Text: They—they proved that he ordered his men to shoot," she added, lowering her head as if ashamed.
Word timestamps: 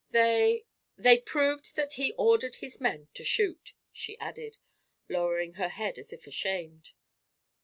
They—they 0.09 1.19
proved 1.19 1.75
that 1.75 1.93
he 1.93 2.13
ordered 2.17 2.55
his 2.55 2.81
men 2.81 3.09
to 3.13 3.23
shoot," 3.23 3.73
she 3.93 4.17
added, 4.17 4.57
lowering 5.07 5.53
her 5.61 5.69
head 5.69 5.99
as 5.99 6.11
if 6.11 6.25
ashamed. 6.25 6.93